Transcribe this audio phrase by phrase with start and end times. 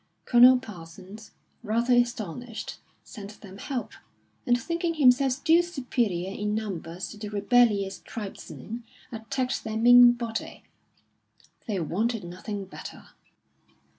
[0.25, 1.29] Colonel Parsons,
[1.61, 3.93] rather astonished, sent them help,
[4.47, 10.63] and thinking himself still superior in numbers to the rebellious tribesmen, attacked their main body.
[11.67, 13.09] They wanted nothing better.